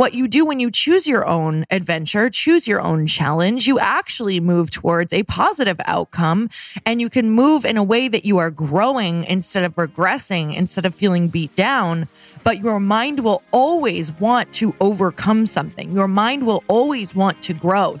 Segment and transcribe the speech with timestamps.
[0.00, 4.40] What you do when you choose your own adventure, choose your own challenge, you actually
[4.40, 6.48] move towards a positive outcome
[6.86, 10.86] and you can move in a way that you are growing instead of regressing, instead
[10.86, 12.08] of feeling beat down.
[12.44, 15.92] But your mind will always want to overcome something.
[15.92, 18.00] Your mind will always want to grow.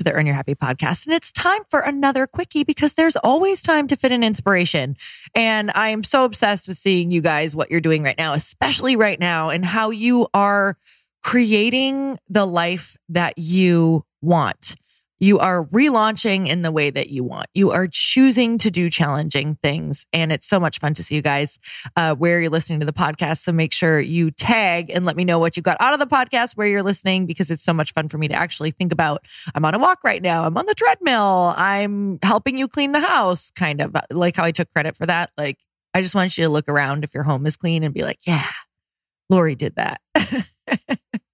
[0.00, 1.06] to the Earn Your Happy podcast.
[1.06, 4.96] And it's time for another quickie because there's always time to fit in inspiration.
[5.34, 8.96] And I am so obsessed with seeing you guys, what you're doing right now, especially
[8.96, 10.78] right now, and how you are
[11.22, 14.74] creating the life that you want.
[15.20, 17.46] You are relaunching in the way that you want.
[17.54, 20.06] You are choosing to do challenging things.
[20.12, 21.58] And it's so much fun to see you guys
[21.94, 23.42] uh, where you're listening to the podcast.
[23.42, 26.06] So make sure you tag and let me know what you got out of the
[26.06, 29.26] podcast, where you're listening, because it's so much fun for me to actually think about.
[29.54, 30.44] I'm on a walk right now.
[30.44, 31.52] I'm on the treadmill.
[31.56, 35.30] I'm helping you clean the house, kind of like how I took credit for that.
[35.36, 35.58] Like,
[35.92, 38.20] I just want you to look around if your home is clean and be like,
[38.26, 38.48] yeah,
[39.28, 40.00] Lori did that.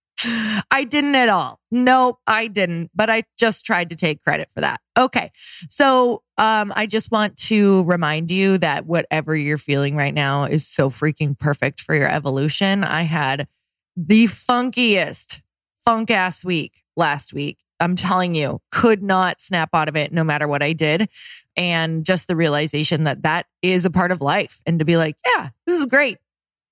[0.70, 1.60] I didn't at all.
[1.70, 4.80] Nope, I didn't, but I just tried to take credit for that.
[4.96, 5.30] Okay.
[5.68, 10.66] So, um, I just want to remind you that whatever you're feeling right now is
[10.66, 12.84] so freaking perfect for your evolution.
[12.84, 13.48] I had
[13.96, 15.40] the funkiest
[15.84, 20.24] funk ass week last week I'm telling you, could not snap out of it no
[20.24, 21.08] matter what I did.
[21.56, 25.16] And just the realization that that is a part of life and to be like,
[25.26, 26.18] yeah, this is great.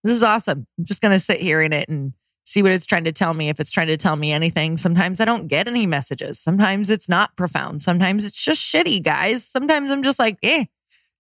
[0.03, 0.67] This is awesome.
[0.79, 2.13] I'm just going to sit here in it and
[2.45, 3.49] see what it's trying to tell me.
[3.49, 6.39] If it's trying to tell me anything, sometimes I don't get any messages.
[6.39, 7.83] Sometimes it's not profound.
[7.83, 9.45] Sometimes it's just shitty, guys.
[9.47, 10.67] Sometimes I'm just like, eh,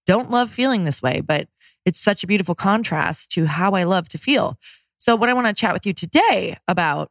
[0.06, 1.20] don't love feeling this way.
[1.20, 1.48] But
[1.84, 4.58] it's such a beautiful contrast to how I love to feel.
[4.98, 7.10] So, what I want to chat with you today about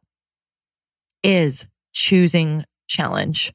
[1.22, 3.52] is choosing challenge.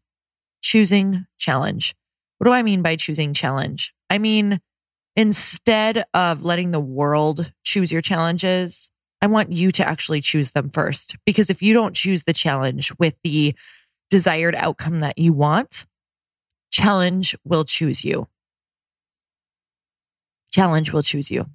[0.62, 1.96] Choosing challenge.
[2.38, 3.94] What do I mean by choosing challenge?
[4.10, 4.60] I mean,
[5.16, 10.70] instead of letting the world choose your challenges, I want you to actually choose them
[10.70, 11.18] first.
[11.26, 13.56] Because if you don't choose the challenge with the
[14.10, 15.86] desired outcome that you want,
[16.72, 18.28] challenge will choose you.
[20.52, 21.46] Challenge will choose you.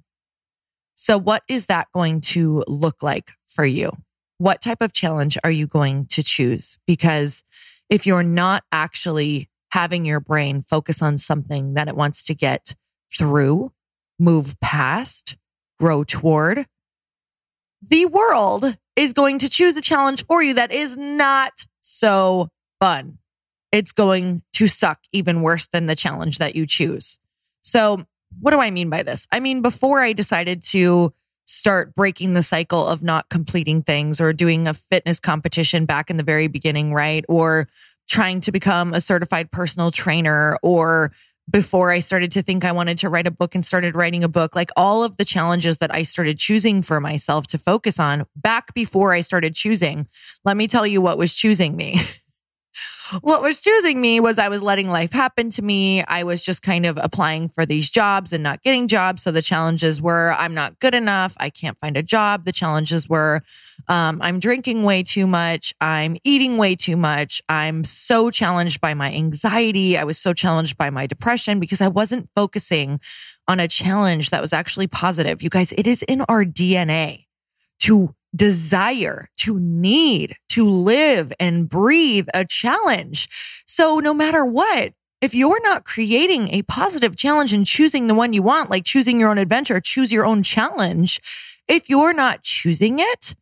[0.95, 3.91] So, what is that going to look like for you?
[4.37, 6.77] What type of challenge are you going to choose?
[6.87, 7.43] Because
[7.89, 12.75] if you're not actually having your brain focus on something that it wants to get
[13.13, 13.71] through,
[14.17, 15.35] move past,
[15.77, 16.65] grow toward,
[17.89, 21.51] the world is going to choose a challenge for you that is not
[21.81, 22.49] so
[22.79, 23.17] fun.
[23.71, 27.19] It's going to suck even worse than the challenge that you choose.
[27.61, 28.05] So,
[28.39, 29.27] what do I mean by this?
[29.31, 31.13] I mean, before I decided to
[31.45, 36.17] start breaking the cycle of not completing things or doing a fitness competition back in
[36.17, 37.23] the very beginning, right?
[37.29, 37.67] Or
[38.07, 41.11] trying to become a certified personal trainer or
[41.49, 44.27] before I started to think I wanted to write a book and started writing a
[44.27, 48.25] book, like all of the challenges that I started choosing for myself to focus on
[48.35, 50.07] back before I started choosing.
[50.43, 52.01] Let me tell you what was choosing me.
[53.21, 56.03] what was choosing me was I was letting life happen to me.
[56.03, 59.23] I was just kind of applying for these jobs and not getting jobs.
[59.23, 61.35] So the challenges were I'm not good enough.
[61.37, 62.45] I can't find a job.
[62.45, 63.41] The challenges were
[63.87, 65.73] um, I'm drinking way too much.
[65.81, 67.41] I'm eating way too much.
[67.49, 69.97] I'm so challenged by my anxiety.
[69.97, 72.99] I was so challenged by my depression because I wasn't focusing
[73.47, 75.41] on a challenge that was actually positive.
[75.41, 77.25] You guys, it is in our DNA
[77.79, 83.29] to desire, to need, to live and breathe a challenge.
[83.65, 88.33] So no matter what, if you're not creating a positive challenge and choosing the one
[88.33, 91.19] you want, like choosing your own adventure, choose your own challenge,
[91.67, 93.35] if you're not choosing it,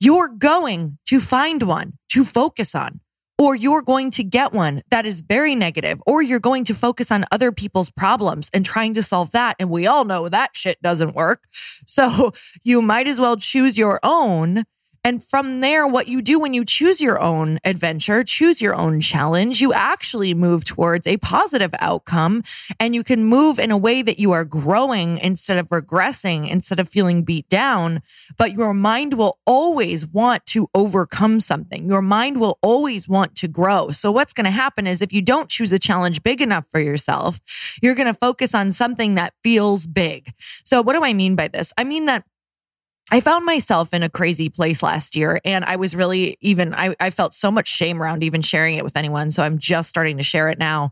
[0.00, 3.00] you're going to find one to focus on
[3.38, 7.10] or you're going to get one that is very negative, or you're going to focus
[7.10, 9.56] on other people's problems and trying to solve that.
[9.58, 11.44] And we all know that shit doesn't work.
[11.86, 12.32] So
[12.62, 14.64] you might as well choose your own
[15.04, 19.02] and from there, what you do when you choose your own adventure, choose your own
[19.02, 22.42] challenge, you actually move towards a positive outcome
[22.80, 26.80] and you can move in a way that you are growing instead of regressing, instead
[26.80, 28.00] of feeling beat down.
[28.38, 31.86] But your mind will always want to overcome something.
[31.86, 33.90] Your mind will always want to grow.
[33.90, 36.80] So what's going to happen is if you don't choose a challenge big enough for
[36.80, 37.40] yourself,
[37.82, 40.32] you're going to focus on something that feels big.
[40.64, 41.74] So what do I mean by this?
[41.76, 42.24] I mean that
[43.10, 46.96] I found myself in a crazy place last year and I was really even, I,
[46.98, 49.30] I felt so much shame around even sharing it with anyone.
[49.30, 50.90] So I'm just starting to share it now.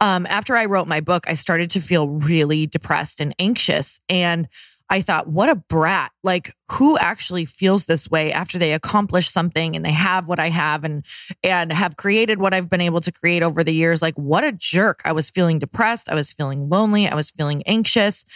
[0.00, 4.00] Um, after I wrote my book, I started to feel really depressed and anxious.
[4.08, 4.48] And
[4.90, 6.10] I thought, what a brat.
[6.24, 10.48] Like, who actually feels this way after they accomplish something and they have what I
[10.48, 11.04] have and,
[11.44, 14.02] and have created what I've been able to create over the years?
[14.02, 15.00] Like, what a jerk.
[15.04, 16.10] I was feeling depressed.
[16.10, 17.08] I was feeling lonely.
[17.08, 18.26] I was feeling anxious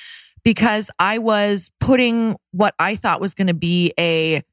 [0.47, 4.45] because I was putting what I thought was going to be a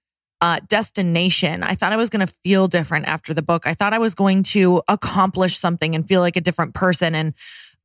[0.41, 1.61] uh, destination.
[1.61, 3.67] I thought I was going to feel different after the book.
[3.67, 7.13] I thought I was going to accomplish something and feel like a different person.
[7.13, 7.35] And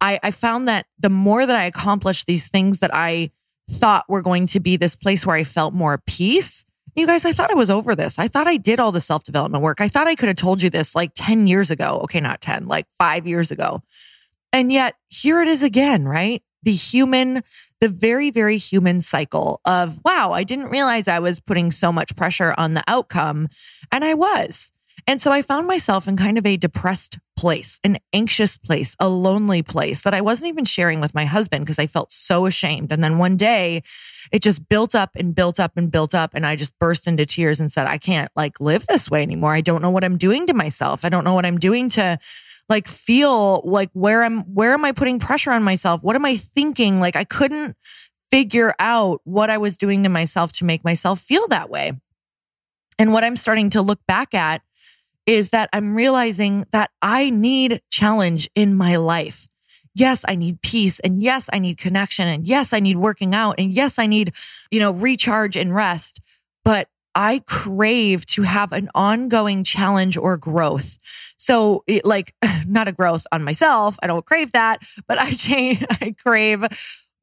[0.01, 3.31] I, I found that the more that I accomplished these things that I
[3.71, 6.65] thought were going to be this place where I felt more peace.
[6.95, 8.19] You guys, I thought I was over this.
[8.19, 9.83] I thought I did all the self development work.
[9.83, 12.01] I thought I could have told you this like 10 years ago.
[12.05, 13.83] Okay, not 10, like five years ago.
[14.51, 16.43] And yet here it is again, right?
[16.63, 17.43] The human
[17.81, 22.17] the very, very human cycle of, wow, I didn't realize I was putting so much
[22.17, 23.49] pressure on the outcome.
[23.93, 24.73] And I was.
[25.07, 29.09] And so I found myself in kind of a depressed place, an anxious place, a
[29.09, 32.93] lonely place that I wasn't even sharing with my husband because I felt so ashamed.
[32.93, 33.83] And then one day
[34.33, 36.33] it just built up and built up and built up.
[36.35, 39.55] And I just burst into tears and said, I can't like live this way anymore.
[39.55, 41.05] I don't know what I'm doing to myself.
[41.05, 42.19] I don't know what I'm doing to
[42.69, 44.43] like feel like where I'm.
[44.43, 46.03] where am I putting pressure on myself?
[46.03, 47.01] What am I thinking?
[47.01, 47.77] Like I couldn't
[48.31, 51.93] figure out what I was doing to myself to make myself feel that way.
[52.99, 54.63] And what I'm starting to look back at
[55.27, 59.47] is that I'm realizing that I need challenge in my life.
[59.95, 61.01] Yes, I need peace.
[61.01, 62.27] And yes, I need connection.
[62.29, 63.57] And yes, I need working out.
[63.59, 64.33] And yes, I need,
[64.71, 66.21] you know, recharge and rest.
[66.65, 70.99] But I crave to have an ongoing challenge or growth.
[71.37, 72.33] So, it, like,
[72.67, 73.99] not a growth on myself.
[74.01, 76.65] I don't crave that, but I, change, I crave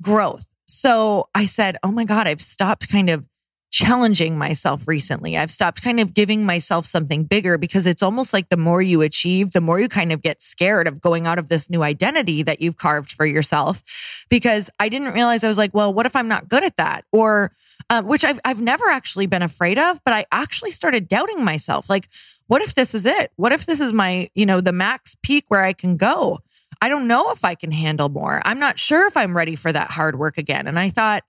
[0.01, 0.47] growth.
[0.67, 3.23] So I said, Oh my God, I've stopped kind of
[3.71, 5.37] challenging myself recently.
[5.37, 9.01] I've stopped kind of giving myself something bigger because it's almost like the more you
[9.01, 12.43] achieve, the more you kind of get scared of going out of this new identity
[12.43, 13.81] that you've carved for yourself.
[14.29, 17.05] Because I didn't realize I was like, well, what if I'm not good at that?
[17.13, 17.53] Or,
[17.89, 21.89] uh, which I've, I've never actually been afraid of, but I actually started doubting myself.
[21.89, 22.09] Like,
[22.47, 23.31] what if this is it?
[23.35, 26.39] What if this is my, you know, the max peak where I can go?
[26.81, 28.41] I don't know if I can handle more.
[28.45, 30.67] I'm not sure if I'm ready for that hard work again.
[30.67, 31.23] And I thought,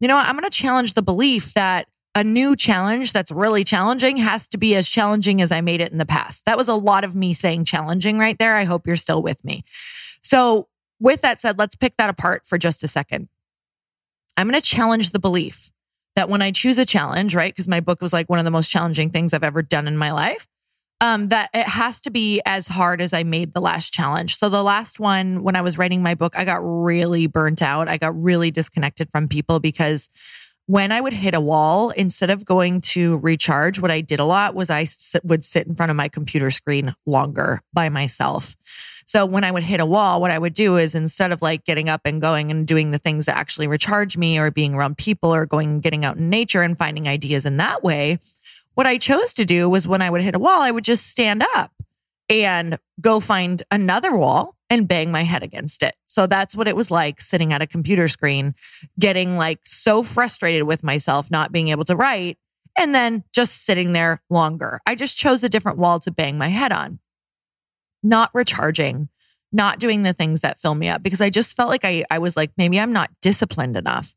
[0.00, 0.16] you know?
[0.16, 4.58] I'm going to challenge the belief that a new challenge that's really challenging has to
[4.58, 6.44] be as challenging as I made it in the past.
[6.44, 8.54] That was a lot of me saying challenging right there.
[8.54, 9.64] I hope you're still with me.
[10.22, 10.68] So,
[11.00, 13.28] with that said, let's pick that apart for just a second.
[14.36, 15.72] I'm going to challenge the belief
[16.16, 17.52] that when I choose a challenge, right?
[17.52, 19.96] Because my book was like one of the most challenging things I've ever done in
[19.96, 20.46] my life.
[21.00, 24.38] Um, that it has to be as hard as I made the last challenge.
[24.38, 27.88] So the last one, when I was writing my book, I got really burnt out.
[27.88, 30.08] I got really disconnected from people because
[30.66, 34.24] when I would hit a wall, instead of going to recharge, what I did a
[34.24, 34.86] lot was I
[35.24, 38.56] would sit in front of my computer screen longer by myself.
[39.06, 41.64] So when I would hit a wall, what I would do is instead of like
[41.64, 44.98] getting up and going and doing the things that actually recharge me or being around
[44.98, 48.18] people or going and getting out in nature and finding ideas in that way,
[48.74, 51.06] what I chose to do was when I would hit a wall, I would just
[51.06, 51.72] stand up
[52.28, 55.94] and go find another wall and bang my head against it.
[56.06, 58.54] So that's what it was like sitting at a computer screen,
[58.98, 62.38] getting like so frustrated with myself, not being able to write,
[62.78, 64.80] and then just sitting there longer.
[64.86, 66.98] I just chose a different wall to bang my head on,
[68.02, 69.08] not recharging,
[69.52, 72.18] not doing the things that fill me up because I just felt like I, I
[72.18, 74.14] was like, maybe I'm not disciplined enough.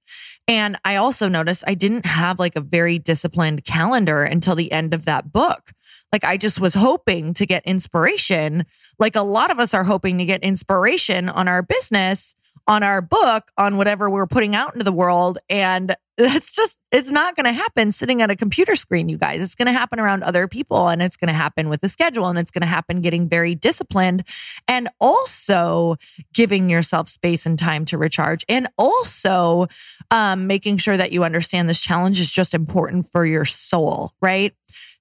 [0.47, 4.93] And I also noticed I didn't have like a very disciplined calendar until the end
[4.93, 5.73] of that book.
[6.11, 8.65] Like I just was hoping to get inspiration.
[8.99, 12.35] Like a lot of us are hoping to get inspiration on our business,
[12.67, 15.39] on our book, on whatever we're putting out into the world.
[15.49, 19.41] And that's just, it's not going to happen sitting at a computer screen, you guys.
[19.41, 22.27] It's going to happen around other people and it's going to happen with the schedule
[22.27, 24.23] and it's going to happen getting very disciplined
[24.67, 25.95] and also
[26.33, 29.67] giving yourself space and time to recharge and also
[30.11, 34.53] um, making sure that you understand this challenge is just important for your soul, right?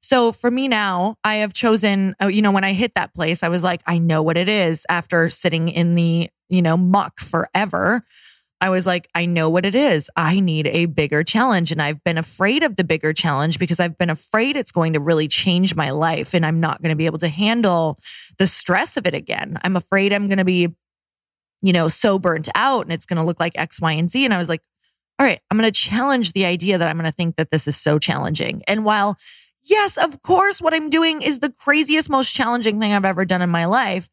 [0.05, 3.43] So for me now, I have chosen, uh, you know, when I hit that place,
[3.43, 7.21] I was like, I know what it is after sitting in the, you know, muck
[7.21, 8.05] forever.
[8.65, 10.11] I was like, I know what it is.
[10.17, 11.71] I need a bigger challenge.
[11.71, 15.01] And I've been afraid of the bigger challenge because I've been afraid it's going to
[15.01, 17.99] really change my life and I'm not going to be able to handle
[18.39, 19.59] the stress of it again.
[19.65, 20.75] I'm afraid I'm going to be,
[21.61, 24.25] you know, so burnt out and it's going to look like X, Y, and Z.
[24.25, 24.63] And I was like,
[25.19, 27.69] all right, I'm going to challenge the idea that I'm going to think that this
[27.69, 28.63] is so challenging.
[28.67, 29.19] And while
[29.65, 33.41] Yes, of course, what I'm doing is the craziest, most challenging thing I've ever done
[33.43, 34.09] in my life.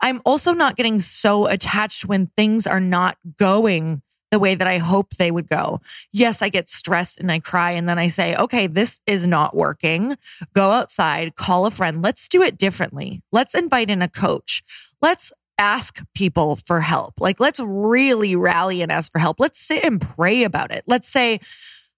[0.00, 4.78] I'm also not getting so attached when things are not going the way that I
[4.78, 5.80] hope they would go.
[6.12, 9.54] Yes, I get stressed and I cry and then I say, okay, this is not
[9.54, 10.16] working.
[10.52, 12.02] Go outside, call a friend.
[12.02, 13.22] Let's do it differently.
[13.30, 14.64] Let's invite in a coach.
[15.00, 17.14] Let's ask people for help.
[17.20, 19.38] Like, let's really rally and ask for help.
[19.38, 20.82] Let's sit and pray about it.
[20.86, 21.40] Let's say,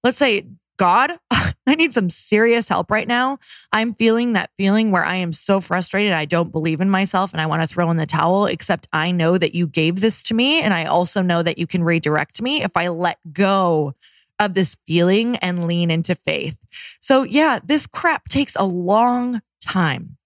[0.04, 0.46] let's say,
[0.78, 1.18] God,
[1.68, 3.38] I need some serious help right now.
[3.72, 6.12] I'm feeling that feeling where I am so frustrated.
[6.12, 9.10] I don't believe in myself and I want to throw in the towel, except I
[9.10, 10.60] know that you gave this to me.
[10.60, 13.94] And I also know that you can redirect me if I let go
[14.38, 16.56] of this feeling and lean into faith.
[17.00, 20.16] So, yeah, this crap takes a long time.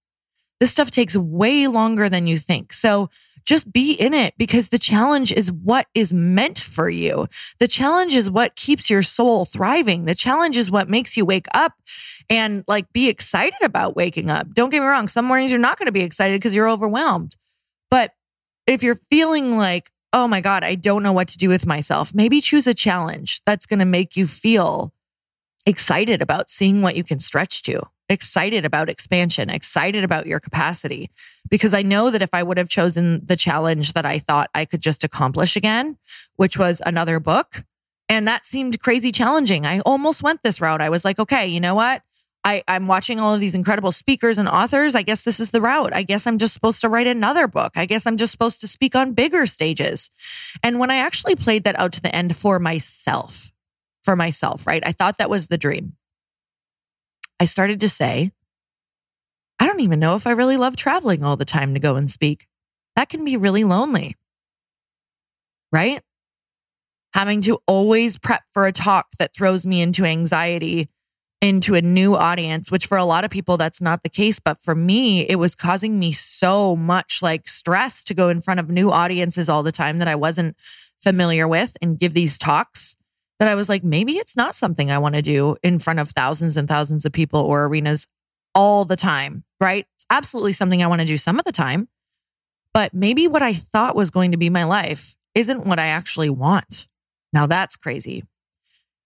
[0.60, 2.72] This stuff takes way longer than you think.
[2.72, 3.10] So,
[3.44, 7.26] just be in it because the challenge is what is meant for you.
[7.58, 10.04] The challenge is what keeps your soul thriving.
[10.04, 11.74] The challenge is what makes you wake up
[12.30, 14.52] and like be excited about waking up.
[14.54, 15.08] Don't get me wrong.
[15.08, 17.36] Some mornings you're not going to be excited because you're overwhelmed.
[17.90, 18.12] But
[18.66, 22.14] if you're feeling like, oh my God, I don't know what to do with myself,
[22.14, 24.92] maybe choose a challenge that's going to make you feel
[25.66, 31.10] excited about seeing what you can stretch to excited about expansion, excited about your capacity.
[31.50, 34.64] Because I know that if I would have chosen the challenge that I thought I
[34.64, 35.98] could just accomplish again,
[36.36, 37.64] which was another book,
[38.08, 39.66] and that seemed crazy challenging.
[39.66, 40.80] I almost went this route.
[40.80, 42.02] I was like, okay, you know what?
[42.44, 44.94] I, I'm watching all of these incredible speakers and authors.
[44.94, 45.94] I guess this is the route.
[45.94, 47.72] I guess I'm just supposed to write another book.
[47.76, 50.10] I guess I'm just supposed to speak on bigger stages.
[50.62, 53.52] And when I actually played that out to the end for myself,
[54.02, 54.82] for myself, right?
[54.84, 55.94] I thought that was the dream.
[57.42, 58.30] I started to say,
[59.58, 62.08] I don't even know if I really love traveling all the time to go and
[62.08, 62.46] speak.
[62.94, 64.16] That can be really lonely,
[65.72, 66.00] right?
[67.14, 70.88] Having to always prep for a talk that throws me into anxiety
[71.40, 74.38] into a new audience, which for a lot of people, that's not the case.
[74.38, 78.60] But for me, it was causing me so much like stress to go in front
[78.60, 80.56] of new audiences all the time that I wasn't
[81.02, 82.94] familiar with and give these talks
[83.42, 86.10] that I was like, maybe it's not something I want to do in front of
[86.10, 88.06] thousands and thousands of people or arenas
[88.54, 89.84] all the time, right?
[89.96, 91.88] It's absolutely something I want to do some of the time.
[92.72, 96.30] But maybe what I thought was going to be my life isn't what I actually
[96.30, 96.86] want.
[97.32, 98.22] Now that's crazy.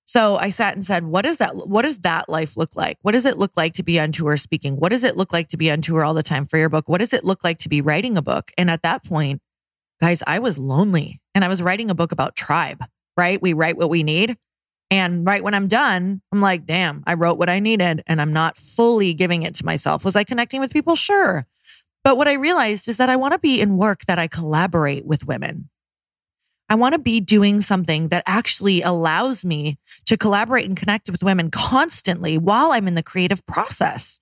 [0.05, 1.57] So I sat and said, what is that?
[1.57, 2.99] What does that life look like?
[3.01, 4.77] What does it look like to be on tour speaking?
[4.77, 6.91] What does it look like to be on tour all the time for your book?
[6.91, 8.53] What does it look like to be writing a book?
[8.59, 9.41] And at that point,
[9.99, 12.85] guys, I was lonely and I was writing a book about tribe,
[13.17, 13.41] right?
[13.41, 14.37] We write what we need.
[14.91, 18.33] And right when I'm done, I'm like, damn, I wrote what I needed and I'm
[18.33, 20.05] not fully giving it to myself.
[20.05, 20.95] Was I connecting with people?
[20.95, 21.47] Sure.
[22.05, 25.05] But what I realized is that I want to be in work that I collaborate
[25.05, 25.71] with women.
[26.69, 31.23] I want to be doing something that actually allows me to collaborate and connect with
[31.23, 34.21] women constantly while I'm in the creative process.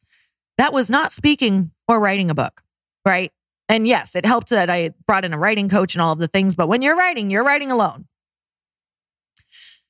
[0.59, 2.63] That was not speaking or writing a book,
[3.05, 3.33] right?
[3.69, 6.29] And yes, it helped that I brought in a writing coach and all of the
[6.29, 8.07] things, but when you're writing, you're writing alone.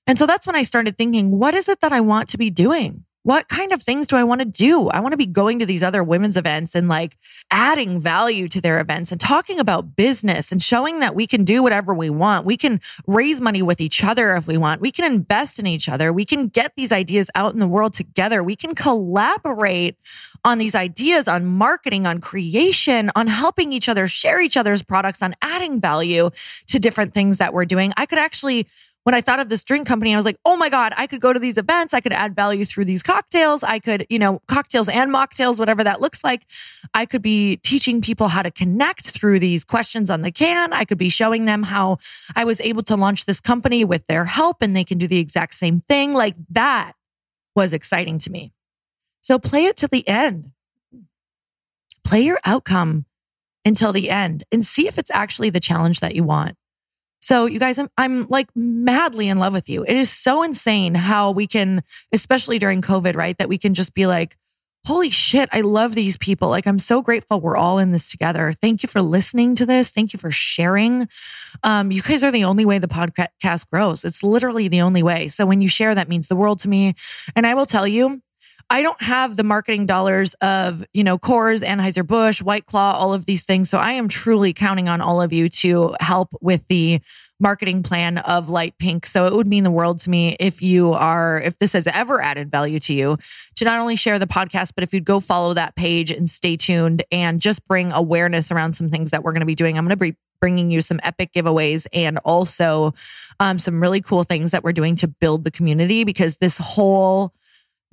[0.07, 2.51] And so that's when I started thinking, what is it that I want to be
[2.51, 3.05] doing?
[3.25, 4.89] what kind of things do I want to do?
[4.91, 7.17] I want to be going to these other women's events and like
[7.51, 11.63] adding value to their events and talking about business and showing that we can do
[11.63, 12.45] whatever we want.
[12.45, 14.83] We can raise money with each other if we want.
[14.83, 16.13] We can invest in each other.
[16.13, 18.45] We can get these ideas out in the world together.
[18.45, 19.97] We can collaborate
[20.45, 25.23] on these ideas, on marketing, on creation, on helping each other share each other's products,
[25.23, 26.29] on adding value
[26.67, 27.95] to different things that we're doing.
[27.97, 28.67] I could actually
[29.05, 31.21] when I thought of this drink company, I was like, oh my God, I could
[31.21, 31.93] go to these events.
[31.93, 33.63] I could add value through these cocktails.
[33.63, 36.47] I could, you know, cocktails and mocktails, whatever that looks like.
[36.95, 40.73] I could be teaching people how to connect through these questions on the can.
[40.73, 41.99] I could be showing them how
[42.35, 45.19] I was able to launch this company with their help and they can do the
[45.19, 46.15] exact same thing.
[46.15, 46.93] Like that
[47.55, 48.53] was exciting to me.
[49.21, 50.53] So play it to the end.
[52.05, 53.05] Play your outcome
[53.67, 56.57] until the end and see if it's actually the challenge that you want.
[57.25, 59.83] So you guys, I'm, I'm like madly in love with you.
[59.83, 61.83] It is so insane how we can,
[62.13, 63.39] especially during COVID, right?
[63.39, 64.37] That we can just be like,
[64.85, 66.51] holy shit, I love these people.
[66.51, 68.53] Like, I'm so grateful we're all in this together.
[68.53, 69.89] Thank you for listening to this.
[69.89, 71.09] Thank you for sharing.
[71.63, 74.05] Um, you guys are the only way the podcast grows.
[74.05, 75.29] It's literally the only way.
[75.29, 76.95] So when you share, that means the world to me.
[77.35, 78.21] And I will tell you,
[78.71, 83.27] I don't have the marketing dollars of, you know, Coors, Anheuser-Busch, White Claw, all of
[83.27, 83.71] these things.
[83.71, 87.01] So I am truly counting on all of you to help with the
[87.41, 89.07] marketing plan of Light Pink.
[89.07, 92.21] So it would mean the world to me if you are, if this has ever
[92.21, 93.19] added value to you,
[93.57, 96.57] to not only share the podcast, but if you'd go follow that page and stay
[96.57, 99.77] tuned and just bring awareness around some things that we're going to be doing.
[99.77, 102.95] I'm going to be bringing you some epic giveaways and also
[103.41, 107.33] um, some really cool things that we're doing to build the community because this whole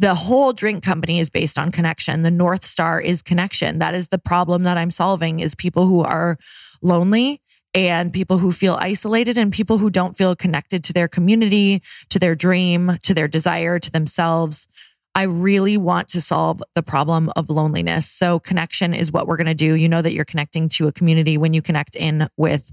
[0.01, 2.23] the whole drink company is based on connection.
[2.23, 3.77] The North Star is connection.
[3.77, 6.39] That is the problem that I'm solving is people who are
[6.81, 7.39] lonely
[7.75, 12.17] and people who feel isolated and people who don't feel connected to their community, to
[12.17, 14.67] their dream, to their desire, to themselves.
[15.13, 18.09] I really want to solve the problem of loneliness.
[18.09, 19.75] So connection is what we're going to do.
[19.75, 22.71] You know that you're connecting to a community when you connect in with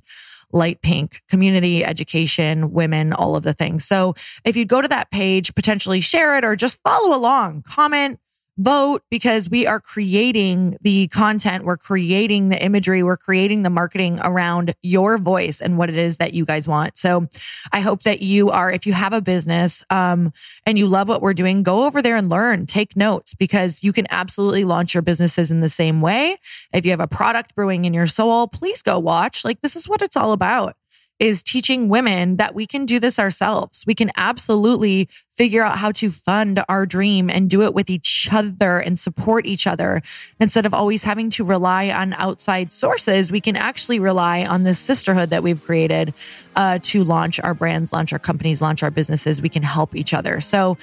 [0.53, 3.85] light pink, community, education, women, all of the things.
[3.85, 8.19] So if you go to that page, potentially share it or just follow along, comment,
[8.59, 14.19] vote because we are creating the content, we're creating the imagery, we're creating the marketing
[14.23, 16.99] around your voice and what it is that you guys want.
[16.99, 17.29] So
[17.73, 20.33] I hope that you are, if you have a business um,
[20.67, 23.93] and you love what we're doing, go over there and learn, take notes because you
[23.93, 26.37] can absolutely launch your businesses in the same way.
[26.73, 29.45] If you have a product brewing in your soul, please go watch.
[29.45, 30.75] Like this is what it's all about
[31.19, 33.85] is teaching women that we can do this ourselves.
[33.87, 38.29] We can absolutely figure out how to fund our dream and do it with each
[38.31, 40.03] other and support each other
[40.41, 43.31] instead of always having to rely on outside sources.
[43.31, 46.15] We can actually rely on this sisterhood that we've created
[46.57, 49.43] uh, to launch our brands, launch our companies, launch our businesses.
[49.43, 50.41] We can help each other.
[50.41, 50.77] So,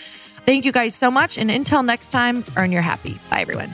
[0.46, 1.38] thank you guys so much.
[1.38, 3.18] And until next time, earn your happy.
[3.30, 3.74] Bye, everyone.